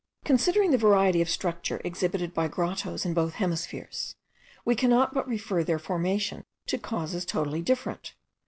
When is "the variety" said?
0.71-1.21